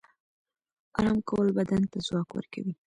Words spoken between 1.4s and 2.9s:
بدن ته ځواک ورکوي